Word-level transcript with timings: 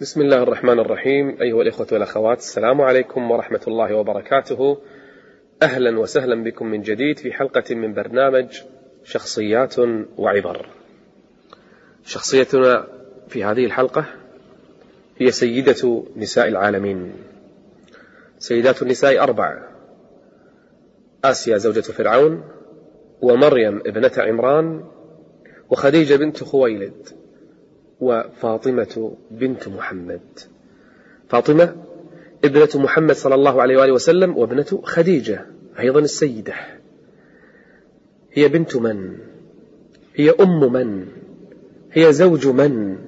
بسم 0.00 0.20
الله 0.20 0.42
الرحمن 0.42 0.78
الرحيم 0.78 1.36
أيها 1.42 1.62
الإخوة 1.62 1.86
والأخوات 1.92 2.38
السلام 2.38 2.80
عليكم 2.80 3.30
ورحمة 3.30 3.60
الله 3.68 3.94
وبركاته 3.94 4.78
أهلا 5.62 5.98
وسهلا 5.98 6.44
بكم 6.44 6.66
من 6.66 6.82
جديد 6.82 7.18
في 7.18 7.32
حلقة 7.32 7.74
من 7.74 7.94
برنامج 7.94 8.60
شخصيات 9.04 9.74
وعبر 10.18 10.66
شخصيتنا 12.04 12.86
في 13.28 13.44
هذه 13.44 13.64
الحلقة 13.64 14.04
هي 15.18 15.30
سيدة 15.30 16.04
نساء 16.16 16.48
العالمين 16.48 17.12
سيدات 18.38 18.82
النساء 18.82 19.22
أربع 19.22 19.62
آسيا 21.24 21.56
زوجة 21.56 21.80
فرعون 21.80 22.44
ومريم 23.22 23.80
ابنة 23.86 24.12
عمران 24.18 24.84
وخديجة 25.70 26.16
بنت 26.16 26.44
خويلد 26.44 27.08
وفاطمة 28.00 29.12
بنت 29.30 29.68
محمد. 29.68 30.20
فاطمة 31.28 31.76
ابنة 32.44 32.68
محمد 32.74 33.14
صلى 33.14 33.34
الله 33.34 33.62
عليه 33.62 33.76
وآله 33.78 33.92
وسلم 33.92 34.36
وابنة 34.38 34.80
خديجة 34.84 35.46
أيضا 35.78 36.00
السيدة. 36.00 36.54
هي 38.32 38.48
بنت 38.48 38.76
من؟ 38.76 39.18
هي 40.14 40.30
أم 40.30 40.72
من؟ 40.72 41.06
هي 41.92 42.12
زوج 42.12 42.46
من؟ 42.46 42.98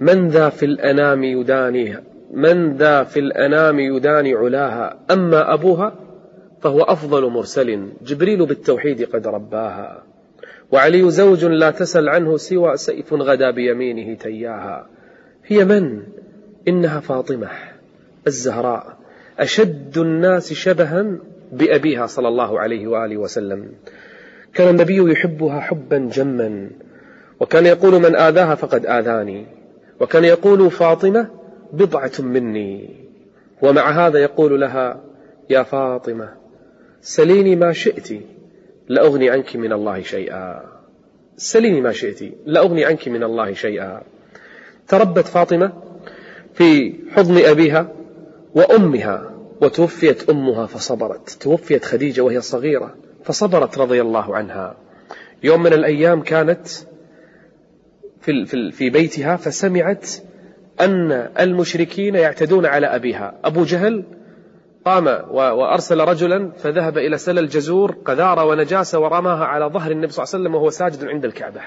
من 0.00 0.28
ذا 0.28 0.48
في 0.48 0.64
الأنام 0.66 1.24
يدانيها 1.24 2.02
من 2.32 2.76
ذا 2.76 3.04
في 3.04 3.20
الأنام 3.20 3.78
يداني 3.78 4.34
علاها؟ 4.34 5.00
أما 5.10 5.54
أبوها 5.54 5.94
فهو 6.60 6.82
أفضل 6.82 7.30
مرسل. 7.30 7.88
جبريل 8.02 8.46
بالتوحيد 8.46 9.02
قد 9.02 9.26
رباها. 9.26 10.09
وعلي 10.72 11.10
زوج 11.10 11.44
لا 11.44 11.70
تسل 11.70 12.08
عنه 12.08 12.36
سوى 12.36 12.76
سيف 12.76 13.12
غدا 13.12 13.50
بيمينه 13.50 14.14
تياها. 14.14 14.86
هي 15.46 15.64
من؟ 15.64 16.02
إنها 16.68 17.00
فاطمة 17.00 17.48
الزهراء. 18.26 18.96
أشد 19.38 19.98
الناس 19.98 20.52
شبها 20.52 21.16
بأبيها 21.52 22.06
صلى 22.06 22.28
الله 22.28 22.60
عليه 22.60 22.86
وآله 22.86 23.16
وسلم. 23.16 23.72
كان 24.54 24.68
النبي 24.68 25.12
يحبها 25.12 25.60
حبا 25.60 25.98
جما 25.98 26.70
وكان 27.40 27.66
يقول 27.66 28.02
من 28.02 28.16
آذاها 28.16 28.54
فقد 28.54 28.86
آذاني 28.86 29.46
وكان 30.00 30.24
يقول 30.24 30.70
فاطمة 30.70 31.28
بضعة 31.72 32.12
مني. 32.20 32.90
ومع 33.62 34.06
هذا 34.06 34.18
يقول 34.18 34.60
لها 34.60 35.00
يا 35.50 35.62
فاطمة 35.62 36.28
سليني 37.00 37.56
ما 37.56 37.72
شئت 37.72 38.08
لأغني 38.90 39.30
عنك 39.30 39.56
من 39.56 39.72
الله 39.72 40.02
شيئا. 40.02 40.62
سليني 41.36 41.80
ما 41.80 41.92
شئت 41.92 42.20
لأغني 42.46 42.84
عنك 42.84 43.08
من 43.08 43.22
الله 43.22 43.52
شيئا. 43.52 44.02
تربت 44.88 45.26
فاطمة 45.26 45.72
في 46.54 46.94
حضن 47.10 47.38
أبيها 47.44 47.92
وأمها 48.54 49.16
وتوفيت 49.60 50.30
أمها 50.30 50.66
فصبرت. 50.66 51.30
توفيت 51.30 51.84
خديجة 51.84 52.20
وهي 52.20 52.40
صغيرة 52.40 52.94
فصبرت 53.24 53.78
رضي 53.78 54.00
الله 54.00 54.36
عنها. 54.36 54.76
يوم 55.42 55.62
من 55.62 55.72
الأيام 55.72 56.22
كانت 56.22 56.68
في, 58.20 58.70
في 58.72 58.90
بيتها 58.90 59.36
فسمعت 59.36 60.06
أن 60.80 61.12
المشركين 61.40 62.14
يعتدون 62.14 62.66
على 62.66 62.86
أبيها. 62.86 63.34
أبو 63.44 63.64
جهل 63.64 64.04
قام 64.84 65.06
وأرسل 65.30 66.00
رجلا 66.00 66.50
فذهب 66.50 66.98
إلى 66.98 67.18
سل 67.18 67.38
الجزور 67.38 67.96
قذارة 68.04 68.44
ونجاسة 68.44 68.98
ورماها 68.98 69.44
على 69.44 69.64
ظهر 69.64 69.90
النبي 69.90 70.12
صلى 70.12 70.24
الله 70.24 70.34
عليه 70.34 70.44
وسلم 70.44 70.54
وهو 70.54 70.70
ساجد 70.70 71.04
عند 71.04 71.24
الكعبة. 71.24 71.60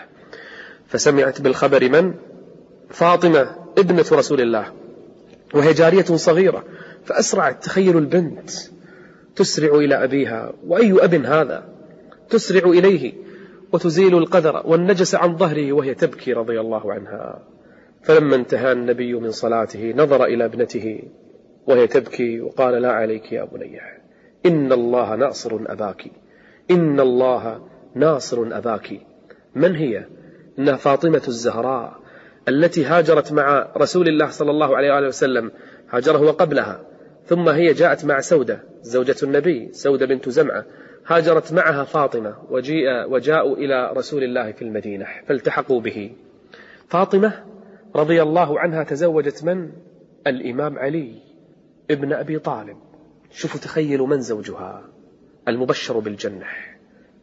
فسمعت 0.87 1.41
بالخبر 1.41 1.89
من؟ 1.89 2.13
فاطمة 2.89 3.55
ابنة 3.77 4.05
رسول 4.11 4.41
الله 4.41 4.71
وهي 5.53 5.73
جارية 5.73 6.03
صغيرة 6.03 6.63
فأسرعت 7.05 7.63
تخيل 7.63 7.97
البنت 7.97 8.51
تسرع 9.35 9.75
إلى 9.75 10.03
أبيها 10.03 10.53
وأي 10.67 11.03
أب 11.03 11.13
هذا؟ 11.13 11.63
تسرع 12.29 12.69
إليه 12.69 13.13
وتزيل 13.71 14.17
القذر 14.17 14.61
والنجس 14.65 15.15
عن 15.15 15.37
ظهره 15.37 15.73
وهي 15.73 15.93
تبكي 15.93 16.33
رضي 16.33 16.59
الله 16.59 16.93
عنها. 16.93 17.39
فلما 18.03 18.35
انتهى 18.35 18.71
النبي 18.71 19.13
من 19.13 19.31
صلاته 19.31 19.93
نظر 19.97 20.25
إلى 20.25 20.45
ابنته 20.45 21.01
وهي 21.67 21.87
تبكي 21.87 22.41
وقال 22.41 22.81
لا 22.81 22.91
عليك 22.91 23.31
يا 23.31 23.43
بني 23.43 23.79
إن 24.45 24.71
الله 24.71 25.15
ناصر 25.15 25.59
أباك. 25.67 26.03
إن 26.71 26.99
الله 26.99 27.61
ناصر 27.95 28.47
أباك. 28.51 29.01
من 29.55 29.75
هي؟ 29.75 30.05
إنها 30.59 30.75
فاطمة 30.75 31.21
الزهراء 31.27 31.99
التي 32.49 32.85
هاجرت 32.85 33.33
مع 33.33 33.71
رسول 33.77 34.07
الله 34.07 34.27
صلى 34.27 34.51
الله 34.51 34.77
عليه 34.77 34.93
وآله 34.93 35.07
وسلم 35.07 35.51
هاجره 35.89 36.21
وقبلها. 36.21 36.81
ثم 37.25 37.49
هي 37.49 37.73
جاءت 37.73 38.05
مع 38.05 38.19
سودة 38.19 38.63
زوجة 38.81 39.15
النبي 39.23 39.69
سودة 39.71 40.05
بنت 40.05 40.29
زمعة. 40.29 40.65
هاجرت 41.07 41.53
معها 41.53 41.83
فاطمة 41.83 42.35
وجيء 42.49 42.87
وجاءوا 43.09 43.57
إلى 43.57 43.93
رسول 43.97 44.23
الله 44.23 44.51
في 44.51 44.61
المدينة 44.61 45.05
فالتحقوا 45.27 45.81
به. 45.81 46.11
فاطمة 46.87 47.43
رضي 47.95 48.21
الله 48.21 48.59
عنها 48.59 48.83
تزوجت 48.83 49.43
من؟ 49.43 49.69
الإمام 50.27 50.79
علي. 50.79 51.32
ابن 51.91 52.13
أبي 52.13 52.39
طالب. 52.39 52.77
شوفوا 53.31 53.59
تخيلوا 53.59 54.07
من 54.07 54.21
زوجها؟ 54.21 54.83
المبشر 55.47 55.99
بالجنة 55.99 56.45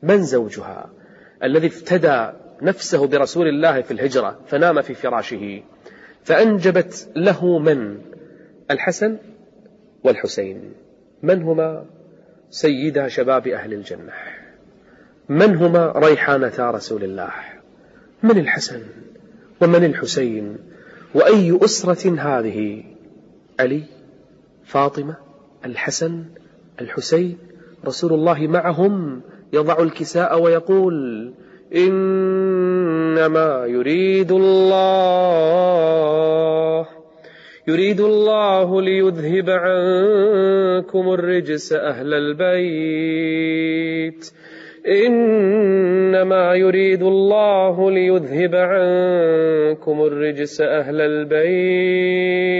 من 0.02 0.22
زوجها؟ 0.22 0.90
الذي 1.42 1.66
افتدى 1.66 2.32
نفسه 2.62 3.06
برسول 3.06 3.48
الله 3.48 3.80
في 3.80 3.90
الهجرة 3.90 4.40
فنام 4.46 4.82
في 4.82 4.94
فراشه. 4.94 5.62
فأنجبت 6.24 7.08
له 7.16 7.58
من؟ 7.58 7.98
الحسن 8.70 9.16
والحسين. 10.04 10.72
من 11.22 11.42
هما؟ 11.42 11.86
سيدا 12.50 13.08
شباب 13.08 13.48
أهل 13.48 13.72
الجنة 13.72 14.12
من 15.28 15.56
هما 15.56 15.92
ريحانتا 15.96 16.70
رسول 16.70 17.04
الله؟ 17.04 17.32
من 18.22 18.38
الحسن 18.38 18.82
ومن 19.60 19.84
الحسين. 19.84 20.58
وأي 21.14 21.58
أسرة 21.64 22.20
هذه؟ 22.20 22.84
علي 23.60 23.99
فاطمة 24.70 25.16
الحسن 25.64 26.24
الحسين 26.80 27.38
رسول 27.86 28.12
الله 28.12 28.46
معهم 28.46 29.22
يضع 29.52 29.82
الكساء 29.82 30.42
ويقول 30.42 30.94
إنما 31.76 33.66
يريد 33.66 34.32
الله 34.32 35.40
يريد 37.68 38.00
الله 38.00 38.82
ليذهب 38.82 39.50
عنكم 39.50 41.12
الرجس 41.12 41.72
أهل 41.72 42.14
البيت. 42.14 43.50
إنما 44.86 46.54
يريد 46.54 47.02
الله 47.02 47.90
ليذهب 47.90 48.54
عنكم 48.54 50.02
الرجس 50.02 50.60
أهل 50.60 51.00
البيت. 51.00 52.50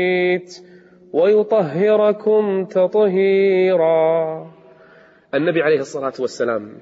ويطهركم 1.12 2.64
تطهيرا. 2.64 4.50
النبي 5.34 5.62
عليه 5.62 5.80
الصلاة 5.80 6.12
والسلام 6.18 6.78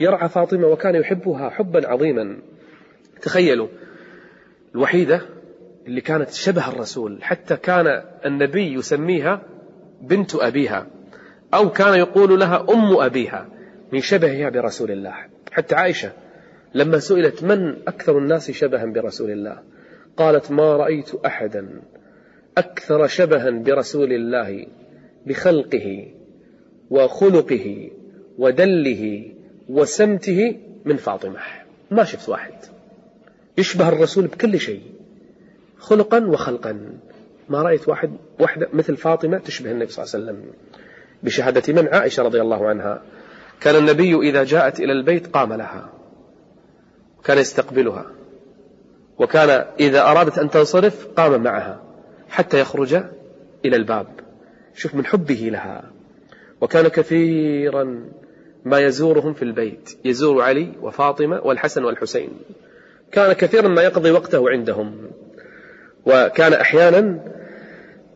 يرعى 0.00 0.28
فاطمة 0.28 0.66
وكان 0.66 0.94
يحبها 0.94 1.50
حبا 1.50 1.88
عظيما. 1.88 2.38
تخيلوا 3.22 3.68
الوحيدة 4.74 5.20
اللي 5.86 6.00
كانت 6.00 6.30
شبه 6.30 6.68
الرسول 6.68 7.22
حتى 7.22 7.56
كان 7.56 8.02
النبي 8.26 8.74
يسميها 8.74 9.42
بنت 10.00 10.34
أبيها 10.34 10.86
أو 11.54 11.70
كان 11.70 11.98
يقول 11.98 12.40
لها 12.40 12.66
أم 12.70 12.96
أبيها 12.96 13.48
من 13.92 14.00
شبهها 14.00 14.50
برسول 14.50 14.90
الله. 14.90 15.14
حتى 15.52 15.74
عائشة 15.74 16.12
لما 16.74 16.98
سئلت 16.98 17.44
من 17.44 17.76
أكثر 17.88 18.18
الناس 18.18 18.50
شبها 18.50 18.84
برسول 18.84 19.30
الله 19.30 19.58
قالت 20.16 20.52
ما 20.52 20.76
رأيت 20.76 21.14
أحدا. 21.14 21.82
أكثر 22.58 23.06
شبها 23.06 23.50
برسول 23.50 24.12
الله 24.12 24.66
بخلقه 25.26 26.12
وخلقه 26.90 27.90
ودله 28.38 29.32
وسمته 29.68 30.56
من 30.84 30.96
فاطمة. 30.96 31.38
ما 31.90 32.04
شفت 32.04 32.28
واحد. 32.28 32.52
يشبه 33.58 33.88
الرسول 33.88 34.26
بكل 34.26 34.60
شيء 34.60 34.82
خلقا 35.78 36.26
وخلقا. 36.26 36.98
ما 37.48 37.62
رأيت 37.62 37.88
واحد 37.88 38.10
واحدة 38.40 38.68
مثل 38.72 38.96
فاطمة 38.96 39.38
تشبه 39.38 39.70
النبي 39.70 39.92
صلى 39.92 40.04
الله 40.04 40.14
عليه 40.14 40.24
وسلم. 40.24 40.52
بشهادة 41.22 41.82
من 41.82 41.88
عائشة 41.88 42.22
رضي 42.22 42.40
الله 42.40 42.68
عنها 42.68 43.02
كان 43.60 43.76
النبي 43.76 44.14
إذا 44.30 44.44
جاءت 44.44 44.80
إلى 44.80 44.92
البيت 44.92 45.26
قام 45.26 45.52
لها 45.52 45.92
كان 47.24 47.38
يستقبلها 47.38 48.06
وكان 49.18 49.64
إذا 49.80 50.02
أرادت 50.02 50.38
أن 50.38 50.50
تنصرف 50.50 51.06
قام 51.06 51.42
معها. 51.42 51.85
حتى 52.28 52.60
يخرج 52.60 52.94
إلى 53.64 53.76
الباب. 53.76 54.06
شوف 54.74 54.94
من 54.94 55.06
حبه 55.06 55.48
لها. 55.52 55.90
وكان 56.60 56.88
كثيرا 56.88 58.04
ما 58.64 58.78
يزورهم 58.80 59.34
في 59.34 59.42
البيت. 59.42 59.98
يزور 60.04 60.42
علي 60.42 60.72
وفاطمة 60.82 61.40
والحسن 61.44 61.84
والحسين. 61.84 62.30
كان 63.12 63.32
كثيرا 63.32 63.68
ما 63.68 63.82
يقضي 63.82 64.10
وقته 64.10 64.50
عندهم. 64.50 65.10
وكان 66.06 66.52
أحيانا 66.52 67.20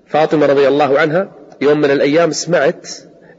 فاطمة 0.07 0.47
رضي 0.47 0.69
الله 0.69 0.99
عنها 0.99 1.33
يوم 1.61 1.79
من 1.79 1.91
الأيام 1.91 2.31
سمعت 2.31 2.89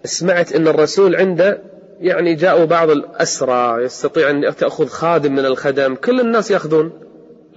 سمعت 0.04 0.54
أن 0.54 0.68
الرسول 0.68 1.16
عنده 1.16 1.62
يعني 2.00 2.36
جاءوا 2.36 2.66
بعض 2.66 2.90
الأسرى 2.90 3.84
يستطيع 3.84 4.30
أن 4.30 4.56
تأخذ 4.56 4.88
خادم 4.88 5.32
من 5.32 5.46
الخدم. 5.46 5.96
كل 5.96 6.20
الناس 6.20 6.52
يأخذون. 6.52 6.92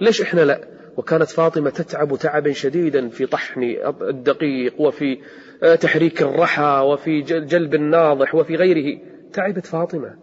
ليش 0.01 0.21
إحنا 0.21 0.41
لا؟ 0.41 0.74
وكانت 0.97 1.29
فاطمة 1.29 1.69
تتعب 1.69 2.17
تعبا 2.17 2.51
شديدا 2.51 3.09
في 3.09 3.25
طحن 3.25 3.75
الدقيق 4.01 4.81
وفي 4.81 5.17
آه، 5.63 5.75
تحريك 5.75 6.21
الرحى 6.21 6.81
وفي 6.85 7.21
جلب 7.21 7.75
الناضح 7.75 8.35
وفي 8.35 8.55
غيره. 8.55 8.99
تعبت 9.33 9.65
فاطمة 9.65 10.15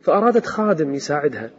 فأرادت 0.00 0.46
خادم 0.46 0.94
يساعدها. 0.94 1.50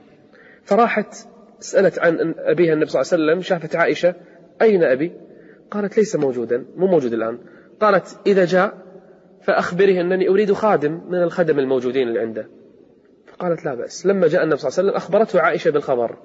فراحت 0.64 1.16
سألت 1.60 2.00
عن 2.00 2.36
أبيها 2.38 2.74
النبي 2.74 2.90
صلى 2.90 3.02
الله 3.02 3.14
عليه 3.14 3.24
وسلم 3.24 3.42
شافت 3.42 3.76
عائشة 3.76 4.16
أين 4.62 4.84
أبي؟ 4.84 5.12
قالت 5.72 5.98
ليس 5.98 6.16
موجودا 6.16 6.66
مو 6.76 6.88
موجود 6.88 7.14
الآن. 7.14 7.40
قالت 7.80 8.20
إذا 8.28 8.46
جاء 8.46 8.78
فأخبره 9.42 10.02
أنني 10.02 10.30
أريد 10.30 10.54
خادم 10.54 11.02
من 11.10 11.24
الخدم 11.24 11.60
الموجودين 11.60 12.08
اللي 12.08 12.20
عنده. 12.20 12.50
فقالت 13.28 13.66
لا 13.66 13.76
بأس. 13.76 14.06
لما 14.06 14.28
جاء 14.28 14.44
النبي 14.44 14.58
صلى 14.58 14.70
الله 14.70 14.80
عليه 14.80 14.90
وسلم 14.90 14.96
أخبرته 14.96 15.42
عائشة 15.42 15.72
بالخبر. 15.72 16.18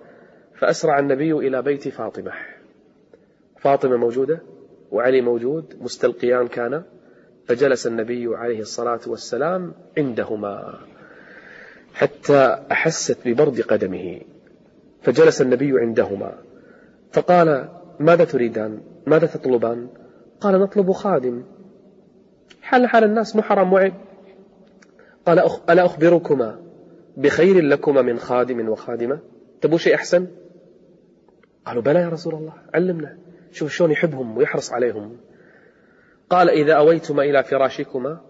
فأسرع 0.60 0.98
النبي 0.98 1.32
إلى 1.32 1.62
بيت 1.62 1.88
فاطمة. 1.88 2.32
فاطمة 3.58 3.96
موجودة 3.96 4.40
وعلي 4.90 5.20
موجود 5.20 5.76
مستلقيان 5.80 6.48
كان 6.48 6.82
فجلس 7.46 7.86
النبي 7.86 8.36
عليه 8.36 8.60
الصلاة 8.60 9.00
والسلام 9.06 9.74
عندهما 9.98 10.78
حتى 11.94 12.58
أحست 12.72 13.28
ببرد 13.28 13.60
قدمه 13.60 14.20
فجلس 15.02 15.42
النبي 15.42 15.80
عندهما. 15.80 16.38
فقال 17.12 17.68
ماذا 18.00 18.24
تريدان؟ 18.24 18.80
ماذا 19.06 19.26
تطلبان؟ 19.26 19.88
قال 20.40 20.60
نطلب 20.60 20.92
خادم. 20.92 21.44
حال 22.62 22.86
حال 22.86 23.04
الناس 23.04 23.36
محرم 23.36 23.72
وعيب 23.72 23.94
قال 25.26 25.38
ألا 25.70 25.84
أخبركما 25.84 26.60
بخير 27.16 27.64
لكما 27.64 28.02
من 28.02 28.18
خادم 28.18 28.68
وخادمة؟ 28.68 29.18
تبو 29.60 29.76
شيء 29.76 29.94
أحسن؟ 29.94 30.26
قالوا 31.70 31.82
بلى 31.82 32.00
يا 32.00 32.08
رسول 32.08 32.34
الله 32.34 32.52
علمنا 32.74 33.16
شوف 33.52 33.72
شلون 33.72 33.90
يحبهم 33.90 34.36
ويحرص 34.36 34.72
عليهم. 34.72 35.16
قال 36.30 36.50
إذا 36.50 36.74
أويتما 36.74 37.22
إلى 37.22 37.42
فراشكما 37.42 38.20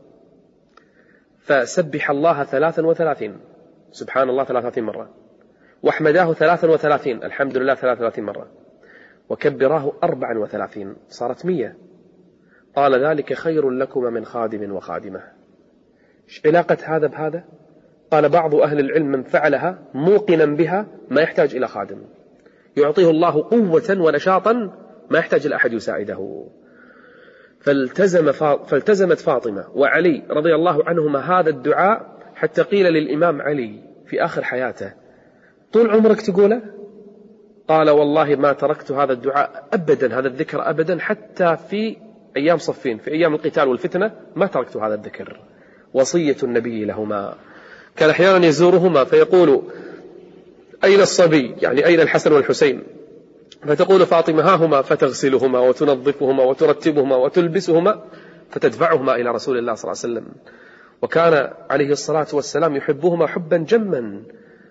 فسبح 1.39 2.11
الله 2.11 2.45
ثلاثا 2.45 2.87
وثلاثين. 2.87 3.41
سبحان 3.93 4.29
الله 4.29 4.45
ثلاثة 4.45 4.81
مرة. 4.81 5.11
واحمداه 5.83 6.33
ثلاثا 6.33 6.69
وثلاثين. 6.69 7.25
الحمد 7.25 7.57
لله 7.57 7.75
ثلاثة 7.75 8.01
وثلاثين 8.01 8.25
مرة. 8.25 8.51
وكبراه 9.29 9.93
أربعا 10.03 10.39
وثلاثين. 10.39 10.97
صارت 11.09 11.47
مية. 11.47 11.77
قال 12.77 13.05
ذلك 13.05 13.33
خير 13.33 13.71
لكما 13.71 14.11
من 14.11 14.25
خادم 14.25 14.73
وخادمة. 14.73 15.23
إيش 16.29 16.43
علاقة 16.47 16.79
هذا 16.85 17.07
بهذا؟ 17.07 17.45
قال 18.11 18.29
بعض 18.29 18.55
أهل 18.55 18.81
العلم 18.81 19.07
من 19.07 19.23
فعلها 19.23 19.79
موقنا 19.95 20.45
بها 20.45 20.87
ما 21.11 21.21
يحتاج 21.21 21.57
إلى 21.57 21.69
خادم. 21.69 22.03
يعطيه 22.77 23.11
الله 23.11 23.43
قوة 23.43 23.97
ونشاطا 24.01 24.53
ما 25.11 25.19
يحتاج 25.19 25.47
إلى 25.47 25.57
أحد 25.57 25.73
يساعده. 25.73 26.47
فالتزم 27.61 28.33
فالتزمت 28.67 29.19
فاطمة 29.19 29.65
وعلي 29.75 30.23
رضي 30.31 30.55
الله 30.55 30.85
عنهما 30.85 31.19
هذا 31.19 31.51
الدعاء 31.51 32.19
حتى 32.35 32.63
قيل 32.63 32.87
للإمام 32.87 33.43
علي 33.43 33.83
في 34.07 34.25
آخر 34.25 34.45
حياته 34.45 34.93
طول 35.73 35.91
عمرك 35.91 36.21
تقوله؟ 36.21 36.63
قال 37.69 37.91
والله 37.91 38.37
ما 38.37 38.53
تركت 38.53 38.93
هذا 38.93 39.13
الدعاء 39.13 39.69
أبدا 39.73 40.19
هذا 40.19 40.29
الذكر 40.29 40.71
أبدا 40.71 40.99
حتى 40.99 41.57
في 41.57 41.97
أيام 42.37 42.59
صفين 42.59 42.99
في 42.99 43.11
أيام 43.11 43.35
القتال 43.35 43.69
والفتنة 43.69 44.13
ما 44.37 44.47
تركت 44.47 44.77
هذا 44.77 44.95
الذكر 44.95 45.41
وصية 45.95 46.37
النبي 46.43 46.85
لهما. 46.85 47.35
كان 47.97 48.11
أحيانا 48.11 48.47
يزورهما 48.47 49.05
فيقول 49.05 49.63
أين 50.85 51.01
الصبي؟ 51.01 51.55
يعني 51.59 51.87
أين 51.87 52.01
الحسن 52.01 52.33
والحسين؟ 52.33 52.83
فتقول 53.67 54.07
فاطمة 54.07 54.43
ها 54.43 54.55
هما 54.55 54.83
فتغسلهما 54.83 55.59
وتنظفهما 55.59 56.45
وترتبهما 56.45 57.17
وتلبسهما 57.17 58.05
فتدفعهما 58.51 59.15
إلى 59.15 59.31
رسول 59.31 59.59
الله 59.59 59.75
صلى 59.75 59.93
الله 59.93 60.03
عليه 60.03 60.15
وسلم. 60.15 60.35
وكان 61.03 61.51
عليه 61.71 61.91
الصلاة 61.91 62.27
والسلام 62.33 62.77
يحبهما 62.77 63.27
حبا 63.27 63.57
جما 63.57 64.23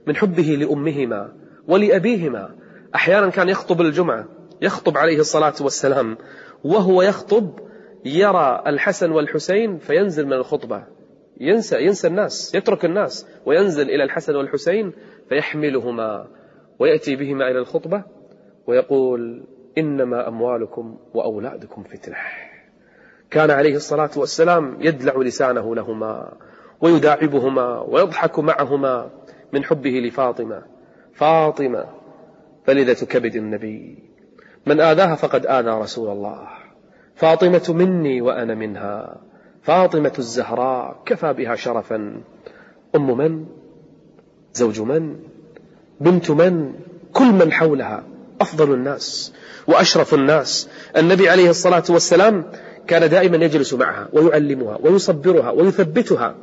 من 0.08 0.16
حبه 0.16 0.44
لأمهما 0.44 1.34
ولأبيهما. 1.68 2.56
أحيانا 2.96 3.30
كان 3.30 3.50
يخطب 3.50 3.82
الجمعة 3.82 4.26
يخطب 4.62 4.98
عليه 4.98 5.20
الصلاة 5.20 5.54
والسلام 5.62 6.18
وهو 6.64 7.02
يخطب 7.02 7.60
يرى 8.06 8.64
الحسن 8.68 9.12
والحسين 9.12 9.78
فينزل 9.78 10.26
من 10.26 10.34
الخطبة. 10.34 10.84
ينسى 11.40 11.82
ينسى 11.82 12.08
الناس 12.08 12.56
يترك 12.56 12.86
الناس 12.86 13.28
وينزل 13.46 13.90
إلى 13.90 14.04
الحسن 14.04 14.36
والحسين 14.36 14.94
فيحملهما 15.30 16.28
ويأتي 16.80 17.16
بهما 17.16 17.48
إلى 17.52 17.60
الخطبة 17.60 18.04
ويقول 18.68 19.44
إنما 19.78 20.28
أموالكم 20.28 20.98
وأولادكم 21.14 21.84
فتنة. 21.84 22.16
كان 23.32 23.52
عليه 23.52 23.76
الصلاة 23.76 24.10
والسلام 24.18 24.78
يدلع 24.82 25.18
لسانه 25.18 25.76
لهما 25.76 26.38
ويداعبهما 26.82 27.80
ويضحك 27.80 28.40
معهما 28.40 29.10
من 29.54 29.64
حبه 29.64 29.90
لفاطمة. 29.90 30.64
فاطمة 31.14 31.86
فلذة 32.64 33.06
كبد 33.06 33.36
النبي. 33.36 34.04
من 34.66 34.82
آذاها 34.82 35.16
فقد 35.16 35.46
آذى 35.46 35.70
رسول 35.70 36.12
الله. 36.12 36.48
فاطمة 37.16 37.66
مني 37.70 38.22
وأنا 38.22 38.56
منها. 38.56 39.22
فاطمة 39.62 40.14
الزهراء 40.20 41.04
كفى 41.06 41.34
بها 41.34 41.56
شرفا. 41.56 42.24
أم 42.96 43.18
من؟ 43.18 43.59
زوج 44.54 44.80
من؟ 44.82 45.16
بنت 46.02 46.32
من؟ 46.32 46.74
كل 47.14 47.26
من 47.26 47.52
حولها 47.52 48.04
أفضل 48.42 48.74
الناس 48.74 49.34
وأشرف 49.68 50.14
الناس. 50.14 50.70
النبي 50.98 51.30
عليه 51.30 51.50
الصلاة 51.50 51.84
والسلام 51.90 52.46
كان 52.88 53.10
دائما 53.10 53.38
يجلس 53.38 53.74
معها 53.74 54.08
ويعلمها 54.14 54.78
ويصبرها 54.84 55.52
ويثبتها. 55.52 56.36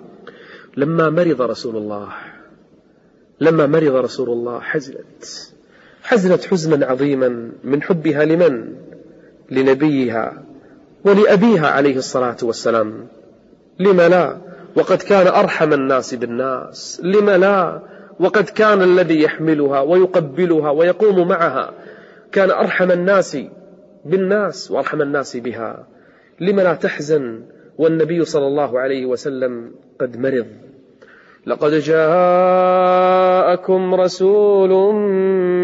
لما 0.76 1.10
مرض 1.10 1.42
رسول 1.42 1.76
الله 1.76 2.08
لما 3.40 3.66
مرض 3.66 3.94
رسول 3.94 4.28
الله 4.30 4.60
حزنت. 4.60 5.24
حزنت 6.02 6.44
حزنا 6.44 6.86
عظيما 6.86 7.50
من 7.64 7.82
حبها 7.82 8.24
لمن؟ 8.24 8.74
لنبيها 9.50 10.42
ولأبيها 11.04 11.66
عليه 11.66 11.96
الصلاة 11.96 12.36
والسلام. 12.42 13.06
لم 13.78 14.00
لا؟ 14.00 14.38
وقد 14.76 14.98
كان 14.98 15.26
أرحم 15.26 15.72
الناس 15.72 16.14
بالناس. 16.14 17.00
لم 17.04 17.30
لا؟ 17.30 17.82
وقد 18.20 18.44
كان 18.44 18.82
الذي 18.82 19.22
يحملها 19.22 19.80
ويقبلها 19.80 20.70
ويقوم 20.70 21.28
معها. 21.28 21.74
كان 22.32 22.50
أرحم 22.50 22.90
الناس 22.90 23.38
بالناس 24.04 24.70
وأرحم 24.70 25.02
الناس 25.02 25.36
بها. 25.36 25.86
لم 26.40 26.60
لا 26.60 26.74
تحزن 26.74 27.42
والنبي 27.78 28.24
صلى 28.24 28.46
الله 28.46 28.80
عليه 28.80 29.06
وسلم 29.06 29.74
قد 30.00 30.16
مرض. 30.18 30.46
لقد 31.46 31.70
جاءكم 31.70 33.14
رسول 33.94 34.94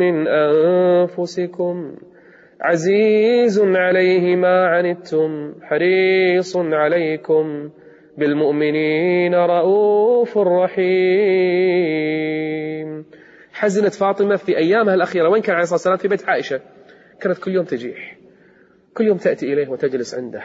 من 0.01 0.29
أنفسكم 0.29 1.97
عزيز 2.61 3.61
عليه 3.61 4.37
ما 4.37 4.67
عنتم 4.67 5.55
حريص 5.63 6.57
عليكم. 6.57 7.71
بالمؤمنين 8.19 9.35
رؤوف 9.35 10.39
رحيم. 10.39 10.83
حزنت 13.53 13.95
فاطمة 13.95 14.37
في 14.37 14.57
أيامها 14.57 14.95
الأخيرة. 14.95 15.29
وين 15.29 15.43
كان 15.43 15.55
عليه 15.55 15.63
الصلاة 15.63 15.77
والسلام؟ 15.77 15.97
في 15.97 16.09
بيت 16.09 16.29
عائشة. 16.29 16.61
كانت 17.21 17.39
كل 17.39 17.51
يوم 17.51 17.65
تجيح. 17.65 18.17
كل 18.95 19.07
يوم 19.07 19.17
تأتي 19.17 19.53
إليه 19.53 19.69
وتجلس 19.69 20.15
عنده. 20.15 20.43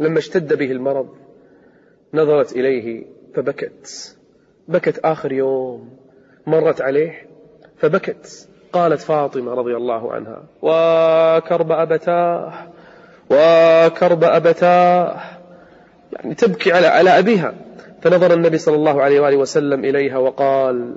لما 0.00 0.18
اشتد 0.18 0.54
به 0.54 0.70
المرض 0.70 1.08
نظرت 2.14 2.52
إليه 2.52 3.06
فبكت. 3.34 4.16
بكت 4.68 4.98
آخر 4.98 5.32
يوم. 5.32 5.96
مرت 6.46 6.80
عليه 6.80 7.26
فبكت. 7.76 8.48
قالت 8.72 9.00
فاطمة 9.00 9.54
رضي 9.54 9.76
الله 9.76 10.12
عنها 10.12 10.44
وكرب 10.62 11.72
أبتاه 11.72 12.52
وكرب 13.30 14.24
أبتاه. 14.24 15.39
يعني 16.12 16.34
تبكي 16.34 16.72
على 16.72 16.86
على 16.86 17.18
أبيها. 17.18 17.54
فنظر 18.02 18.34
النبي 18.34 18.58
صلى 18.58 18.76
الله 18.76 19.02
عليه 19.02 19.20
وآله 19.20 19.36
وسلم 19.36 19.84
إليها 19.84 20.18
وقال 20.18 20.96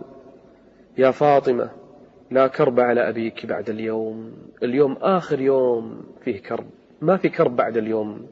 يا 0.97 1.11
فاطمة 1.11 1.69
لا 2.31 2.47
كرب 2.47 2.79
على 2.79 3.09
أبيك 3.09 3.45
بعد 3.45 3.69
اليوم. 3.69 4.33
اليوم 4.63 4.97
آخر 5.01 5.41
يوم 5.41 6.03
فيه 6.23 6.41
كرب. 6.41 6.65
ما 7.01 7.17
في 7.17 7.29
كرب 7.29 7.55
بعد 7.55 7.77
اليوم. 7.77 8.27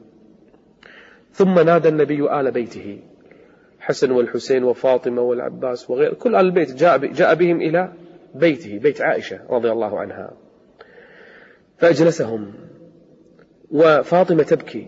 ثم 1.32 1.58
نادى 1.58 1.88
النبي 1.88 2.40
آل 2.40 2.50
بيته 2.50 2.98
حسن 3.80 4.10
والحسين 4.10 4.64
وفاطمة 4.64 5.22
والعباس 5.22 5.90
وغير 5.90 6.14
كل 6.14 6.34
آل 6.34 6.40
البيت 6.40 6.74
جاء, 6.74 7.06
جاء 7.06 7.34
بهم 7.34 7.60
إلى 7.60 7.92
بيته 8.34 8.78
بيت 8.78 9.02
عائشة 9.02 9.40
رضي 9.50 9.70
الله 9.70 10.00
عنها. 10.00 10.30
فأجلسهم. 11.78 12.52
وفاطمة 13.70 14.42
تبكي. 14.42 14.86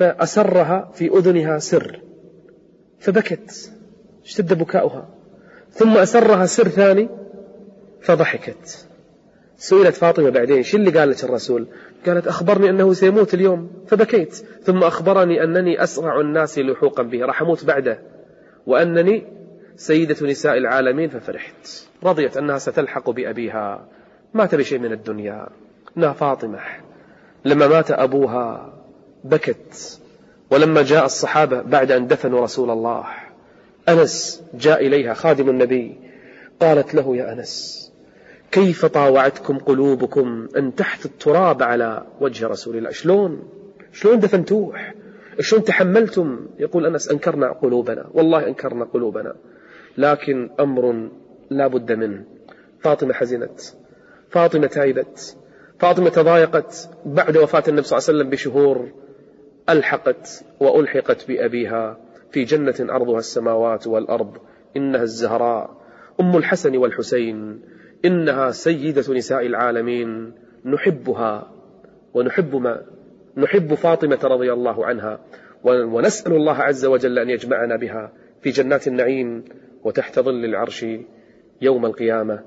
فأسرها 0.00 0.90
في 0.94 1.08
أذنها 1.18 1.58
سر 1.58 2.00
فبكت 2.98 3.72
اشتد 4.24 4.58
بكاؤها. 4.58 5.08
ثم 5.70 5.96
أسرها 5.96 6.46
سر 6.46 6.68
ثاني 6.68 7.08
فضحكت. 8.00 8.86
سئلت 9.56 9.94
فاطمة 9.94 10.30
بعدين 10.30 10.62
شو 10.62 10.76
اللي 10.76 10.90
قالت 10.90 11.24
الرسول؟ 11.24 11.66
قالت 12.06 12.26
أخبرني 12.26 12.70
أنه 12.70 12.92
سيموت 12.92 13.34
اليوم 13.34 13.70
فبكيت. 13.86 14.34
ثم 14.62 14.78
أخبرني 14.78 15.44
أنني 15.44 15.82
أسرع 15.82 16.20
الناس 16.20 16.58
لحوقا 16.58 17.02
به 17.02 17.24
راح 17.24 17.42
أموت 17.42 17.64
بعده. 17.64 17.98
وأنني 18.66 19.26
سيدة 19.76 20.26
نساء 20.26 20.58
العالمين 20.58 21.08
ففرحت. 21.08 21.88
رضيت 22.04 22.36
أنها 22.36 22.58
ستلحق 22.58 23.10
بأبيها. 23.10 23.88
ما 24.34 24.46
تبي 24.46 24.64
شيء 24.64 24.78
من 24.78 24.92
الدنيا. 24.92 25.48
إنها 25.96 26.12
فاطمة 26.12 26.58
لما 27.44 27.66
مات 27.66 27.90
أبوها 27.90 28.79
بكت. 29.24 30.00
ولما 30.50 30.82
جاء 30.82 31.04
الصحابة 31.04 31.62
بعد 31.62 31.92
أن 31.92 32.06
دفنوا 32.06 32.40
رسول 32.40 32.70
الله 32.70 33.04
أنس 33.88 34.42
جاء 34.54 34.86
إليها 34.86 35.14
خادم 35.14 35.48
النبي 35.48 35.98
قالت 36.60 36.94
له 36.94 37.16
يا 37.16 37.32
أنس 37.32 37.80
كيف 38.52 38.86
طاوعتكم 38.86 39.58
قلوبكم 39.58 40.48
أن 40.56 40.74
تحت 40.74 41.04
التراب 41.04 41.62
على 41.62 42.06
وجه 42.20 42.46
رسول 42.46 42.76
الله؟ 42.76 42.90
شلون؟ 42.90 43.42
شلون 43.92 44.20
دفنتوه؟ 44.20 44.74
شلون 45.40 45.64
تحملتم؟ 45.64 46.46
يقول 46.58 46.86
أنس 46.86 47.08
أنكرنا 47.08 47.52
قلوبنا 47.52 48.10
والله 48.14 48.46
أنكرنا 48.46 48.84
قلوبنا 48.84 49.34
لكن 49.98 50.50
أمر 50.60 51.08
لا 51.50 51.66
بد 51.66 51.92
منه. 51.92 52.24
فاطمة 52.80 53.14
حزنت 53.14 53.60
فاطمة 54.30 54.66
تايبت 54.66 55.36
فاطمة 55.78 56.08
تضايقت 56.08 56.88
بعد 57.06 57.36
وفاة 57.36 57.62
النبي 57.68 57.82
صلى 57.82 57.98
الله 57.98 58.08
عليه 58.08 58.18
وسلم 58.18 58.30
بشهور 58.30 58.88
ألحقت 59.68 60.44
وألحقت 60.60 61.28
بأبيها 61.28 61.98
في 62.32 62.44
جنة 62.44 62.74
أرضها 62.80 63.18
السماوات 63.18 63.86
والأرض 63.86 64.36
إنها 64.76 65.02
الزهراء. 65.02 65.80
أم 66.20 66.36
الحسن 66.36 66.76
والحسين 66.76 67.60
إنها 68.04 68.50
سيدة 68.50 69.14
نساء 69.14 69.46
العالمين. 69.46 70.32
نحبها 70.64 71.52
ونحب 72.14 72.56
ما 72.56 72.82
نحب 73.36 73.74
فاطمة 73.74 74.18
رضي 74.24 74.52
الله 74.52 74.86
عنها 74.86 75.20
ونسأل 75.64 76.32
الله 76.32 76.56
عز 76.56 76.84
وجل 76.84 77.18
أن 77.18 77.30
يجمعنا 77.30 77.76
بها 77.76 78.12
في 78.42 78.50
جنات 78.50 78.88
النعيم 78.88 79.44
وتحت 79.84 80.18
ظل 80.18 80.44
العرش 80.44 80.86
يوم 81.60 81.86
القيامة. 81.86 82.44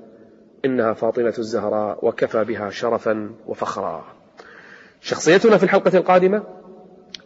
إنها 0.64 0.92
فاطمة 0.92 1.34
الزهراء 1.38 2.06
وكفى 2.06 2.44
بها 2.44 2.70
شرفا 2.70 3.34
وفخرا. 3.46 4.04
شخصيتنا 5.00 5.56
في 5.56 5.64
الحلقة 5.64 5.98
القادمة 5.98 6.42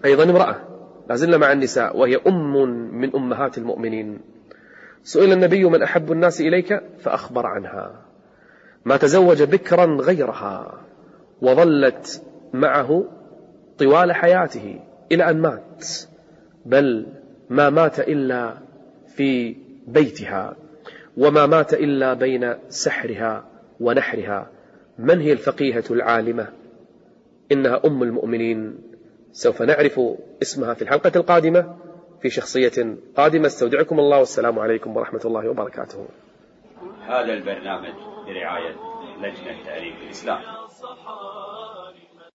أيضا 0.04 0.25
امرأة 0.25 0.57
لا 1.09 1.14
زلنا 1.14 1.37
مع 1.37 1.52
النساء 1.52 1.97
وهي 1.97 2.16
أم 2.26 2.52
من 3.00 3.16
أمهات 3.16 3.59
المؤمنين. 3.59 4.21
سئل 5.02 5.33
النبي 5.33 5.64
من 5.64 5.83
أحب 5.83 6.12
الناس 6.12 6.40
إليك؟ 6.40 6.83
فأخبر 6.99 7.47
عنها. 7.47 8.04
ما 8.85 8.97
تزوج 8.97 9.42
بكرا 9.42 9.85
غيرها 10.00 10.85
وظلت 11.42 12.23
معه 12.54 13.04
طوال 13.78 14.12
حياته 14.12 14.80
إلى 15.12 15.30
أن 15.30 15.40
مات 15.40 15.87
بل 16.66 17.07
ما 17.50 17.71
مات 17.71 18.00
إلا 18.00 18.59
في 19.16 19.57
بيتها 19.87 20.57
وما 21.16 21.47
مات 21.47 21.75
إلا 21.75 22.14
بين 22.14 22.54
سحرها 22.68 23.45
ونحرها. 23.80 24.50
من 24.99 25.21
هي 25.21 25.33
الفقيهة 25.33 25.85
العالمة؟ 25.90 26.49
إنها 27.52 27.80
أم 27.85 28.02
المؤمنين. 28.02 28.88
سوف 29.32 29.62
نعرف 29.62 30.00
اسمها 30.42 30.75
في 30.75 30.82
الحلقة 30.82 31.12
القادمة 31.16 31.76
في 32.23 32.30
شخصية 32.30 32.97
قادمة. 33.16 33.47
استودعكم 33.47 33.99
الله 34.00 34.18
والسلام 34.18 34.58
عليكم 34.58 34.97
ورحمة 34.97 35.20
الله 35.25 35.49
وبركاته. 35.49 36.08
هذا 37.06 37.32
البرنامج 37.32 37.94
برعاية 38.26 38.76
لجنة 39.18 39.64
تأليف 39.64 39.94
الإسلام. 40.06 40.40